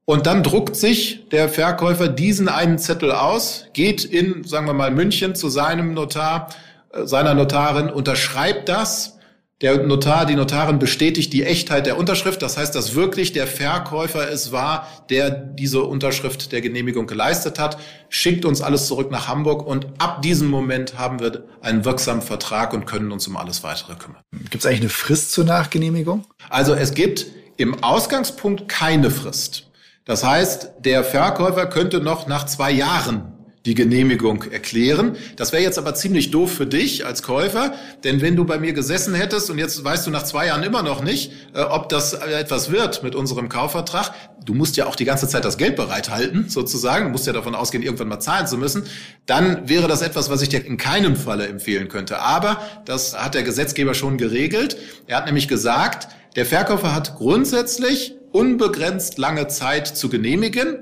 Und 0.05 0.27
dann 0.27 0.43
druckt 0.43 0.75
sich 0.75 1.29
der 1.31 1.49
Verkäufer 1.49 2.09
diesen 2.09 2.49
einen 2.49 2.79
Zettel 2.79 3.13
aus, 3.13 3.67
geht 3.73 4.05
in, 4.05 4.43
sagen 4.45 4.67
wir 4.67 4.75
mal, 4.75 4.91
München 4.91 5.35
zu 5.35 5.49
seinem 5.49 5.95
Notar, 5.95 6.49
äh, 6.93 7.07
seiner 7.07 7.35
Notarin, 7.35 7.89
unterschreibt 7.89 8.69
das. 8.69 9.19
Der 9.61 9.87
Notar, 9.87 10.27
die 10.27 10.35
Notarin 10.35 10.81
bestätigt 10.81 11.33
die 11.33 11.45
Echtheit 11.45 11.87
der 11.87 11.97
Unterschrift. 11.97 12.43
Das 12.43 12.57
heißt, 12.57 12.75
dass 12.75 12.97
wirklich 12.97 13.33
der 13.33 13.47
Verkäufer 13.47 14.29
es 14.29 14.51
war, 14.51 14.89
der 15.09 15.31
diese 15.31 15.85
Unterschrift 15.85 16.51
der 16.51 16.61
Genehmigung 16.61 17.07
geleistet 17.07 17.61
hat, 17.61 17.79
schickt 18.09 18.45
uns 18.45 18.61
alles 18.61 18.89
zurück 18.89 19.13
nach 19.13 19.29
Hamburg 19.29 19.65
und 19.65 19.87
ab 19.99 20.21
diesem 20.21 20.49
Moment 20.49 20.99
haben 20.99 21.21
wir 21.21 21.45
einen 21.61 21.85
wirksamen 21.85 22.23
Vertrag 22.23 22.73
und 22.73 22.87
können 22.87 23.13
uns 23.13 23.29
um 23.29 23.37
alles 23.37 23.63
weitere 23.63 23.95
kümmern. 23.95 24.21
Gibt 24.33 24.57
es 24.57 24.67
eigentlich 24.67 24.81
eine 24.81 24.89
Frist 24.89 25.31
zur 25.31 25.45
Nachgenehmigung? 25.45 26.25
Also 26.51 26.75
es 26.75 26.93
gibt 26.95 27.27
im 27.57 27.85
Ausgangspunkt 27.85 28.69
keine 28.69 29.13
Frist. 29.13 29.69
Das 30.05 30.25
heißt, 30.25 30.73
der 30.81 31.05
Verkäufer 31.05 31.67
könnte 31.67 32.01
noch 32.01 32.27
nach 32.27 32.47
zwei 32.47 32.73
Jahren 32.73 33.33
die 33.65 33.75
Genehmigung 33.75 34.43
erklären. 34.51 35.17
Das 35.37 35.53
wäre 35.53 35.63
jetzt 35.63 35.79
aber 35.79 35.95
ziemlich 35.95 36.33
doof 36.33 36.53
für 36.53 36.67
dich 36.67 37.07
als 37.07 37.23
Käufer, 37.23 37.75
denn 38.03 38.21
wenn 38.21 38.35
du 38.35 38.45
bei 38.45 38.59
mir 38.59 38.73
gesessen 38.73 39.15
hättest 39.15 39.51
und 39.51 39.59
jetzt 39.59 39.85
weißt 39.85 40.07
du 40.07 40.11
nach 40.11 40.25
zwei 40.25 40.47
Jahren 40.47 40.65
immer 40.65 40.83
noch 40.83 41.03
nicht, 41.03 41.33
äh, 41.55 41.61
ob 41.61 41.89
das 41.89 42.13
etwas 42.13 42.73
wird 42.73 43.05
mit 43.05 43.15
unserem 43.15 43.49
Kaufvertrag, 43.49 44.13
du 44.45 44.55
musst 44.55 44.77
ja 44.77 44.87
auch 44.87 44.97
die 44.97 45.05
ganze 45.05 45.29
Zeit 45.29 45.45
das 45.45 45.59
Geld 45.59 45.77
bereithalten, 45.77 46.49
sozusagen, 46.49 47.05
du 47.05 47.11
musst 47.13 47.27
ja 47.29 47.33
davon 47.33 47.55
ausgehen, 47.55 47.85
irgendwann 47.85 48.09
mal 48.09 48.19
zahlen 48.19 48.49
zu 48.49 48.57
müssen, 48.57 48.85
dann 49.27 49.69
wäre 49.69 49.87
das 49.87 50.03
etwas, 50.03 50.29
was 50.29 50.43
ich 50.43 50.49
dir 50.49 50.65
in 50.67 50.77
keinem 50.77 51.15
Falle 51.15 51.47
empfehlen 51.47 51.89
könnte. 51.89 52.19
Aber 52.19 52.61
das 52.85 53.17
hat 53.17 53.35
der 53.35 53.45
Gesetzgeber 53.45 53.95
schon 53.95 54.19
geregelt. 54.19 54.77
Er 55.07 55.19
hat 55.19 55.27
nämlich 55.27 55.47
gesagt, 55.47 56.09
der 56.35 56.47
Verkäufer 56.47 56.93
hat 56.93 57.15
grundsätzlich 57.15 58.17
unbegrenzt 58.33 59.19
lange 59.19 59.49
Zeit 59.49 59.87
zu 59.87 60.09
genehmigen, 60.09 60.79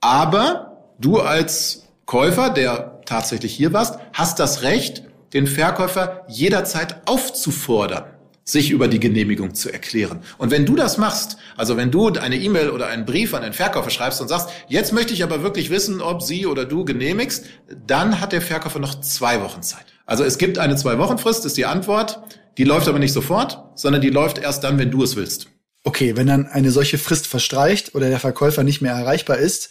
aber 0.00 0.94
du 0.98 1.18
als 1.20 1.88
Käufer, 2.06 2.50
der 2.50 3.00
tatsächlich 3.06 3.54
hier 3.54 3.72
warst, 3.72 3.98
hast 4.12 4.38
das 4.38 4.62
Recht, 4.62 5.04
den 5.32 5.46
Verkäufer 5.46 6.24
jederzeit 6.28 7.08
aufzufordern, 7.08 8.04
sich 8.44 8.70
über 8.70 8.88
die 8.88 8.98
Genehmigung 8.98 9.54
zu 9.54 9.72
erklären. 9.72 10.20
Und 10.38 10.50
wenn 10.50 10.66
du 10.66 10.74
das 10.74 10.98
machst, 10.98 11.36
also 11.56 11.76
wenn 11.76 11.90
du 11.90 12.08
eine 12.08 12.36
E-Mail 12.36 12.70
oder 12.70 12.88
einen 12.88 13.04
Brief 13.04 13.32
an 13.34 13.42
den 13.42 13.52
Verkäufer 13.52 13.90
schreibst 13.90 14.20
und 14.20 14.28
sagst, 14.28 14.48
jetzt 14.68 14.92
möchte 14.92 15.12
ich 15.12 15.22
aber 15.22 15.42
wirklich 15.42 15.70
wissen, 15.70 16.00
ob 16.00 16.22
sie 16.22 16.46
oder 16.46 16.64
du 16.64 16.84
genehmigst, 16.84 17.44
dann 17.86 18.20
hat 18.20 18.32
der 18.32 18.42
Verkäufer 18.42 18.80
noch 18.80 19.00
zwei 19.00 19.40
Wochen 19.40 19.62
Zeit. 19.62 19.84
Also 20.06 20.24
es 20.24 20.38
gibt 20.38 20.58
eine 20.58 20.74
Zwei-Wochen-Frist, 20.74 21.44
ist 21.44 21.56
die 21.56 21.66
Antwort. 21.66 22.20
Die 22.58 22.64
läuft 22.64 22.88
aber 22.88 22.98
nicht 22.98 23.12
sofort, 23.12 23.62
sondern 23.76 24.02
die 24.02 24.10
läuft 24.10 24.38
erst 24.38 24.64
dann, 24.64 24.78
wenn 24.78 24.90
du 24.90 25.04
es 25.04 25.14
willst. 25.14 25.46
Okay, 25.84 26.16
wenn 26.16 26.26
dann 26.26 26.46
eine 26.46 26.70
solche 26.70 26.98
Frist 26.98 27.26
verstreicht 27.26 27.94
oder 27.94 28.08
der 28.08 28.20
Verkäufer 28.20 28.62
nicht 28.64 28.82
mehr 28.82 28.92
erreichbar 28.92 29.38
ist, 29.38 29.70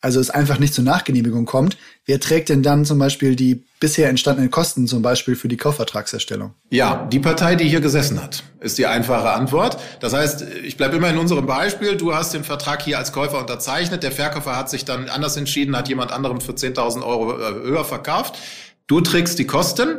also 0.00 0.20
es 0.20 0.30
einfach 0.30 0.58
nicht 0.58 0.74
zur 0.74 0.84
Nachgenehmigung 0.84 1.46
kommt, 1.46 1.76
wer 2.04 2.20
trägt 2.20 2.48
denn 2.48 2.62
dann 2.62 2.84
zum 2.84 2.98
Beispiel 2.98 3.36
die 3.36 3.64
bisher 3.80 4.08
entstandenen 4.08 4.50
Kosten 4.50 4.86
zum 4.86 5.02
Beispiel 5.02 5.34
für 5.34 5.48
die 5.48 5.56
Kaufvertragserstellung? 5.56 6.54
Ja, 6.70 7.06
die 7.10 7.18
Partei, 7.18 7.56
die 7.56 7.68
hier 7.68 7.80
gesessen 7.80 8.22
hat, 8.22 8.42
ist 8.60 8.78
die 8.78 8.86
einfache 8.86 9.30
Antwort. 9.30 9.78
Das 10.00 10.12
heißt, 10.12 10.42
ich 10.64 10.76
bleibe 10.76 10.96
immer 10.96 11.08
in 11.08 11.18
unserem 11.18 11.46
Beispiel. 11.46 11.96
Du 11.96 12.14
hast 12.14 12.34
den 12.34 12.44
Vertrag 12.44 12.82
hier 12.82 12.98
als 12.98 13.12
Käufer 13.12 13.38
unterzeichnet. 13.38 14.02
Der 14.02 14.12
Verkäufer 14.12 14.56
hat 14.56 14.70
sich 14.70 14.84
dann 14.84 15.08
anders 15.08 15.36
entschieden, 15.36 15.76
hat 15.76 15.88
jemand 15.88 16.12
anderem 16.12 16.40
für 16.40 16.52
10.000 16.52 17.04
Euro 17.04 17.38
äh, 17.38 17.54
höher 17.64 17.84
verkauft. 17.84 18.38
Du 18.86 19.00
trägst 19.00 19.38
die 19.38 19.46
Kosten. 19.46 19.98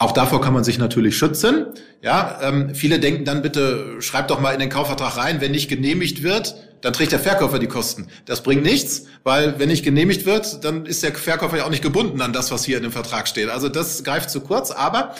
Auch 0.00 0.12
davor 0.12 0.40
kann 0.40 0.54
man 0.54 0.62
sich 0.62 0.78
natürlich 0.78 1.18
schützen. 1.18 1.66
Ja, 2.02 2.38
ähm, 2.42 2.72
viele 2.72 3.00
denken 3.00 3.24
dann 3.24 3.42
bitte, 3.42 3.96
schreib 4.00 4.28
doch 4.28 4.38
mal 4.38 4.52
in 4.52 4.60
den 4.60 4.70
Kaufvertrag 4.70 5.16
rein, 5.16 5.40
wenn 5.40 5.50
nicht 5.50 5.68
genehmigt 5.68 6.22
wird, 6.22 6.54
dann 6.82 6.92
trägt 6.92 7.10
der 7.10 7.18
Verkäufer 7.18 7.58
die 7.58 7.66
Kosten. 7.66 8.06
Das 8.24 8.44
bringt 8.44 8.62
nichts, 8.62 9.06
weil 9.24 9.58
wenn 9.58 9.68
nicht 9.68 9.84
genehmigt 9.84 10.24
wird, 10.24 10.64
dann 10.64 10.86
ist 10.86 11.02
der 11.02 11.12
Verkäufer 11.14 11.56
ja 11.56 11.64
auch 11.64 11.70
nicht 11.70 11.82
gebunden 11.82 12.22
an 12.22 12.32
das, 12.32 12.52
was 12.52 12.64
hier 12.64 12.76
in 12.76 12.84
dem 12.84 12.92
Vertrag 12.92 13.26
steht. 13.26 13.48
Also 13.48 13.68
das 13.68 14.04
greift 14.04 14.30
zu 14.30 14.40
kurz, 14.40 14.70
aber 14.70 15.16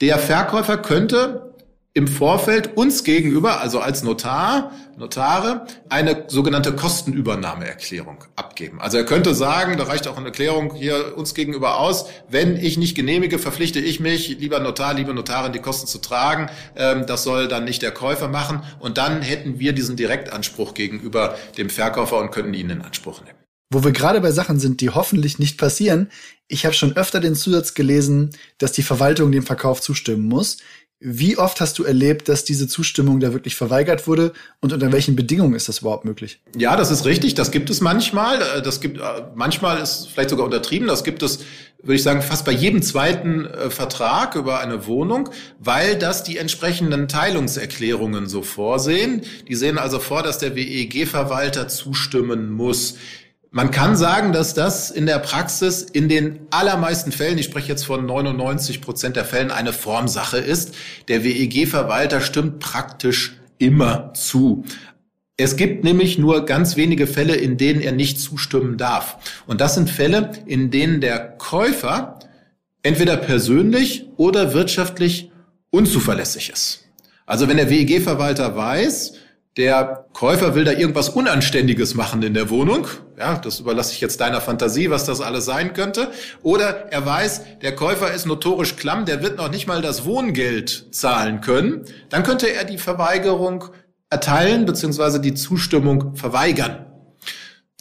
der 0.00 0.18
Verkäufer 0.18 0.78
könnte 0.78 1.51
im 1.94 2.08
Vorfeld 2.08 2.76
uns 2.76 3.04
gegenüber, 3.04 3.60
also 3.60 3.78
als 3.80 4.02
Notar, 4.02 4.72
Notare, 4.96 5.66
eine 5.90 6.24
sogenannte 6.28 6.72
Kostenübernahmeerklärung 6.72 8.24
abgeben. 8.34 8.80
Also 8.80 8.96
er 8.96 9.04
könnte 9.04 9.34
sagen, 9.34 9.76
da 9.76 9.84
reicht 9.84 10.08
auch 10.08 10.16
eine 10.16 10.26
Erklärung 10.26 10.74
hier 10.74 11.16
uns 11.18 11.34
gegenüber 11.34 11.78
aus, 11.78 12.06
wenn 12.30 12.56
ich 12.56 12.78
nicht 12.78 12.94
genehmige, 12.94 13.38
verpflichte 13.38 13.78
ich 13.78 14.00
mich, 14.00 14.28
lieber 14.38 14.60
Notar, 14.60 14.94
liebe 14.94 15.12
Notarin, 15.12 15.52
die 15.52 15.58
Kosten 15.58 15.86
zu 15.86 15.98
tragen. 15.98 16.48
Ähm, 16.76 17.04
das 17.06 17.24
soll 17.24 17.48
dann 17.48 17.64
nicht 17.64 17.82
der 17.82 17.92
Käufer 17.92 18.28
machen. 18.28 18.62
Und 18.80 18.96
dann 18.96 19.20
hätten 19.20 19.58
wir 19.58 19.74
diesen 19.74 19.96
Direktanspruch 19.96 20.72
gegenüber 20.72 21.36
dem 21.58 21.68
Verkäufer 21.68 22.18
und 22.18 22.30
könnten 22.30 22.54
ihn 22.54 22.70
in 22.70 22.80
Anspruch 22.80 23.22
nehmen. 23.22 23.36
Wo 23.72 23.82
wir 23.82 23.92
gerade 23.92 24.20
bei 24.20 24.32
Sachen 24.32 24.60
sind, 24.60 24.82
die 24.82 24.90
hoffentlich 24.90 25.38
nicht 25.38 25.56
passieren, 25.56 26.10
ich 26.46 26.66
habe 26.66 26.74
schon 26.74 26.94
öfter 26.94 27.20
den 27.20 27.34
Zusatz 27.34 27.72
gelesen, 27.72 28.30
dass 28.58 28.72
die 28.72 28.82
Verwaltung 28.82 29.32
dem 29.32 29.44
Verkauf 29.44 29.80
zustimmen 29.80 30.28
muss. 30.28 30.58
Wie 31.04 31.36
oft 31.36 31.60
hast 31.60 31.80
du 31.80 31.84
erlebt, 31.84 32.28
dass 32.28 32.44
diese 32.44 32.68
Zustimmung 32.68 33.18
da 33.18 33.32
wirklich 33.32 33.56
verweigert 33.56 34.06
wurde 34.06 34.32
und 34.60 34.72
unter 34.72 34.92
welchen 34.92 35.16
Bedingungen 35.16 35.54
ist 35.54 35.68
das 35.68 35.80
überhaupt 35.80 36.04
möglich? 36.04 36.38
Ja, 36.56 36.76
das 36.76 36.92
ist 36.92 37.04
richtig. 37.04 37.34
Das 37.34 37.50
gibt 37.50 37.70
es 37.70 37.80
manchmal. 37.80 38.40
Äh, 38.40 38.62
das 38.62 38.80
gibt, 38.80 38.98
äh, 38.98 39.02
manchmal 39.34 39.82
ist 39.82 40.08
vielleicht 40.12 40.30
sogar 40.30 40.46
untertrieben. 40.46 40.86
Das 40.86 41.02
gibt 41.02 41.24
es, 41.24 41.40
würde 41.82 41.96
ich 41.96 42.04
sagen, 42.04 42.22
fast 42.22 42.44
bei 42.44 42.52
jedem 42.52 42.82
zweiten 42.82 43.46
äh, 43.46 43.70
Vertrag 43.70 44.36
über 44.36 44.60
eine 44.60 44.86
Wohnung, 44.86 45.30
weil 45.58 45.98
das 45.98 46.22
die 46.22 46.36
entsprechenden 46.36 47.08
Teilungserklärungen 47.08 48.28
so 48.28 48.42
vorsehen. 48.42 49.22
Die 49.48 49.56
sehen 49.56 49.78
also 49.78 49.98
vor, 49.98 50.22
dass 50.22 50.38
der 50.38 50.54
WEG-Verwalter 50.54 51.66
zustimmen 51.66 52.52
muss. 52.52 52.94
Man 53.54 53.70
kann 53.70 53.96
sagen, 53.96 54.32
dass 54.32 54.54
das 54.54 54.90
in 54.90 55.04
der 55.04 55.18
Praxis 55.18 55.82
in 55.82 56.08
den 56.08 56.40
allermeisten 56.50 57.12
Fällen, 57.12 57.36
ich 57.36 57.44
spreche 57.44 57.68
jetzt 57.68 57.84
von 57.84 58.06
99 58.06 58.80
Prozent 58.80 59.14
der 59.14 59.26
Fällen, 59.26 59.50
eine 59.50 59.74
Formsache 59.74 60.38
ist. 60.38 60.74
Der 61.08 61.22
WEG-Verwalter 61.22 62.22
stimmt 62.22 62.60
praktisch 62.60 63.36
immer 63.58 64.14
zu. 64.14 64.64
Es 65.36 65.56
gibt 65.56 65.84
nämlich 65.84 66.18
nur 66.18 66.46
ganz 66.46 66.76
wenige 66.76 67.06
Fälle, 67.06 67.34
in 67.34 67.58
denen 67.58 67.82
er 67.82 67.92
nicht 67.92 68.18
zustimmen 68.18 68.78
darf. 68.78 69.18
Und 69.46 69.60
das 69.60 69.74
sind 69.74 69.90
Fälle, 69.90 70.30
in 70.46 70.70
denen 70.70 71.02
der 71.02 71.18
Käufer 71.18 72.20
entweder 72.82 73.18
persönlich 73.18 74.06
oder 74.16 74.54
wirtschaftlich 74.54 75.30
unzuverlässig 75.68 76.48
ist. 76.48 76.86
Also 77.26 77.48
wenn 77.48 77.58
der 77.58 77.68
WEG-Verwalter 77.68 78.56
weiß, 78.56 79.12
der 79.56 80.06
Käufer 80.14 80.54
will 80.54 80.64
da 80.64 80.72
irgendwas 80.72 81.10
Unanständiges 81.10 81.94
machen 81.94 82.22
in 82.22 82.32
der 82.32 82.48
Wohnung. 82.48 82.86
Ja, 83.18 83.36
das 83.36 83.60
überlasse 83.60 83.92
ich 83.92 84.00
jetzt 84.00 84.20
deiner 84.20 84.40
Fantasie, 84.40 84.88
was 84.88 85.04
das 85.04 85.20
alles 85.20 85.44
sein 85.44 85.74
könnte. 85.74 86.10
Oder 86.42 86.90
er 86.90 87.04
weiß, 87.04 87.42
der 87.60 87.74
Käufer 87.74 88.12
ist 88.12 88.26
notorisch 88.26 88.76
klamm, 88.76 89.04
der 89.04 89.22
wird 89.22 89.36
noch 89.36 89.50
nicht 89.50 89.66
mal 89.66 89.82
das 89.82 90.06
Wohngeld 90.06 90.94
zahlen 90.94 91.42
können. 91.42 91.84
Dann 92.08 92.22
könnte 92.22 92.52
er 92.52 92.64
die 92.64 92.78
Verweigerung 92.78 93.66
erteilen 94.08 94.64
bzw. 94.64 95.18
die 95.18 95.34
Zustimmung 95.34 96.16
verweigern. 96.16 96.86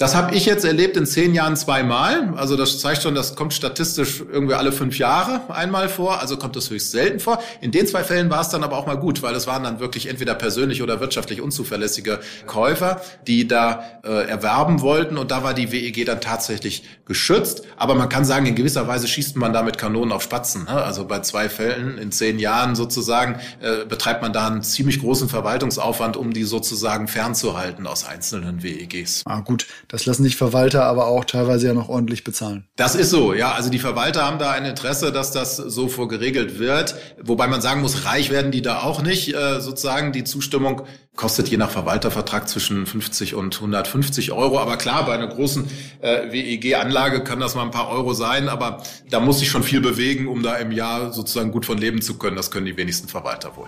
Das 0.01 0.15
habe 0.15 0.33
ich 0.33 0.47
jetzt 0.47 0.65
erlebt 0.65 0.97
in 0.97 1.05
zehn 1.05 1.35
Jahren 1.35 1.55
zweimal. 1.55 2.33
Also 2.35 2.57
das 2.57 2.79
zeigt 2.79 3.03
schon, 3.03 3.13
das 3.13 3.35
kommt 3.35 3.53
statistisch 3.53 4.23
irgendwie 4.31 4.55
alle 4.55 4.71
fünf 4.71 4.97
Jahre 4.97 5.41
einmal 5.53 5.89
vor. 5.89 6.19
Also 6.19 6.37
kommt 6.37 6.55
das 6.55 6.71
höchst 6.71 6.89
selten 6.89 7.19
vor. 7.19 7.37
In 7.61 7.69
den 7.69 7.85
zwei 7.85 8.03
Fällen 8.03 8.31
war 8.31 8.41
es 8.41 8.49
dann 8.49 8.63
aber 8.63 8.77
auch 8.77 8.87
mal 8.87 8.97
gut, 8.97 9.21
weil 9.21 9.35
es 9.35 9.45
waren 9.45 9.61
dann 9.61 9.79
wirklich 9.79 10.07
entweder 10.07 10.33
persönlich 10.33 10.81
oder 10.81 11.01
wirtschaftlich 11.01 11.39
unzuverlässige 11.39 12.19
Käufer, 12.47 12.99
die 13.27 13.47
da 13.47 13.83
äh, 14.03 14.27
erwerben 14.27 14.81
wollten. 14.81 15.19
Und 15.19 15.29
da 15.29 15.43
war 15.43 15.53
die 15.53 15.71
WEG 15.71 16.03
dann 16.03 16.19
tatsächlich 16.19 16.83
geschützt. 17.05 17.61
Aber 17.77 17.93
man 17.93 18.09
kann 18.09 18.25
sagen, 18.25 18.47
in 18.47 18.55
gewisser 18.55 18.87
Weise 18.87 19.07
schießt 19.07 19.37
man 19.37 19.53
da 19.53 19.61
mit 19.61 19.77
Kanonen 19.77 20.11
auf 20.13 20.23
Spatzen. 20.23 20.63
Ne? 20.63 20.71
Also 20.71 21.05
bei 21.05 21.19
zwei 21.19 21.47
Fällen 21.47 21.99
in 21.99 22.11
zehn 22.11 22.39
Jahren 22.39 22.73
sozusagen 22.73 23.39
äh, 23.59 23.85
betreibt 23.85 24.23
man 24.23 24.33
da 24.33 24.47
einen 24.47 24.63
ziemlich 24.63 24.99
großen 24.99 25.29
Verwaltungsaufwand, 25.29 26.17
um 26.17 26.33
die 26.33 26.43
sozusagen 26.43 27.07
fernzuhalten 27.07 27.85
aus 27.85 28.03
einzelnen 28.03 28.63
WEGs. 28.63 29.21
Ah 29.25 29.41
gut, 29.41 29.67
das 29.91 30.05
lassen 30.05 30.23
sich 30.23 30.37
Verwalter 30.37 30.85
aber 30.85 31.07
auch 31.07 31.25
teilweise 31.25 31.67
ja 31.67 31.73
noch 31.73 31.89
ordentlich 31.89 32.23
bezahlen. 32.23 32.63
Das 32.77 32.95
ist 32.95 33.09
so, 33.09 33.33
ja. 33.33 33.51
Also 33.51 33.69
die 33.69 33.77
Verwalter 33.77 34.25
haben 34.25 34.39
da 34.39 34.51
ein 34.51 34.63
Interesse, 34.63 35.11
dass 35.11 35.31
das 35.31 35.57
so 35.57 35.89
vorgeregelt 35.89 36.59
wird. 36.59 36.95
Wobei 37.21 37.47
man 37.47 37.59
sagen 37.59 37.81
muss, 37.81 38.05
reich 38.05 38.29
werden 38.29 38.51
die 38.51 38.61
da 38.61 38.83
auch 38.83 39.01
nicht. 39.01 39.35
Äh, 39.35 39.59
sozusagen 39.59 40.13
die 40.13 40.23
Zustimmung 40.23 40.83
kostet 41.17 41.49
je 41.49 41.57
nach 41.57 41.69
Verwaltervertrag 41.69 42.47
zwischen 42.47 42.85
50 42.85 43.35
und 43.35 43.53
150 43.53 44.31
Euro. 44.31 44.59
Aber 44.59 44.77
klar, 44.77 45.05
bei 45.05 45.13
einer 45.13 45.27
großen 45.27 45.67
äh, 45.99 46.31
WEG-Anlage 46.31 47.25
kann 47.25 47.41
das 47.41 47.55
mal 47.55 47.63
ein 47.63 47.71
paar 47.71 47.89
Euro 47.89 48.13
sein. 48.13 48.47
Aber 48.47 48.81
da 49.09 49.19
muss 49.19 49.39
sich 49.39 49.49
schon 49.49 49.63
viel 49.63 49.81
bewegen, 49.81 50.29
um 50.29 50.41
da 50.41 50.55
im 50.55 50.71
Jahr 50.71 51.11
sozusagen 51.11 51.51
gut 51.51 51.65
von 51.65 51.77
leben 51.77 52.01
zu 52.01 52.17
können. 52.17 52.37
Das 52.37 52.49
können 52.49 52.65
die 52.65 52.77
wenigsten 52.77 53.09
Verwalter 53.09 53.57
wohl. 53.57 53.67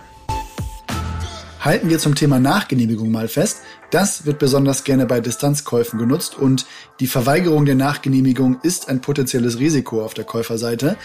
Halten 1.60 1.88
wir 1.88 1.98
zum 1.98 2.14
Thema 2.14 2.40
Nachgenehmigung 2.40 3.10
mal 3.10 3.26
fest. 3.26 3.58
Das 3.94 4.26
wird 4.26 4.40
besonders 4.40 4.82
gerne 4.82 5.06
bei 5.06 5.20
Distanzkäufen 5.20 6.00
genutzt 6.00 6.36
und 6.36 6.66
die 6.98 7.06
Verweigerung 7.06 7.64
der 7.64 7.76
Nachgenehmigung 7.76 8.58
ist 8.64 8.88
ein 8.88 9.00
potenzielles 9.00 9.60
Risiko 9.60 10.04
auf 10.04 10.14
der 10.14 10.24
Käuferseite. 10.24 10.96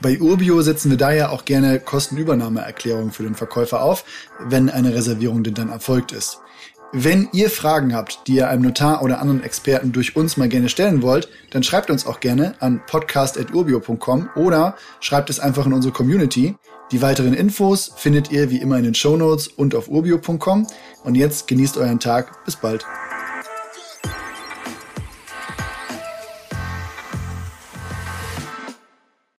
Bei 0.00 0.18
Urbio 0.18 0.62
setzen 0.62 0.88
wir 0.88 0.96
daher 0.96 1.30
auch 1.30 1.44
gerne 1.44 1.78
Kostenübernahmeerklärungen 1.78 3.12
für 3.12 3.24
den 3.24 3.34
Verkäufer 3.34 3.82
auf, 3.82 4.02
wenn 4.40 4.70
eine 4.70 4.94
Reservierung 4.94 5.44
denn 5.44 5.52
dann 5.52 5.68
erfolgt 5.68 6.12
ist. 6.12 6.40
Wenn 6.92 7.28
ihr 7.32 7.50
Fragen 7.50 7.94
habt, 7.94 8.26
die 8.26 8.36
ihr 8.36 8.48
einem 8.48 8.62
Notar 8.62 9.02
oder 9.02 9.20
anderen 9.20 9.44
Experten 9.44 9.92
durch 9.92 10.16
uns 10.16 10.38
mal 10.38 10.48
gerne 10.48 10.70
stellen 10.70 11.02
wollt, 11.02 11.28
dann 11.50 11.62
schreibt 11.62 11.90
uns 11.90 12.06
auch 12.06 12.18
gerne 12.18 12.54
an 12.60 12.80
podcast.urbio.com 12.86 14.30
oder 14.36 14.74
schreibt 15.00 15.28
es 15.28 15.38
einfach 15.38 15.66
in 15.66 15.74
unsere 15.74 15.92
Community. 15.92 16.56
Die 16.90 17.02
weiteren 17.02 17.34
Infos 17.34 17.92
findet 17.94 18.30
ihr 18.30 18.50
wie 18.50 18.56
immer 18.56 18.78
in 18.78 18.84
den 18.84 18.94
Shownotes 18.94 19.48
und 19.48 19.74
auf 19.74 19.88
urbio.com. 19.88 20.66
Und 21.04 21.14
jetzt 21.14 21.46
genießt 21.46 21.76
euren 21.76 22.00
Tag. 22.00 22.42
Bis 22.46 22.56
bald. 22.56 22.86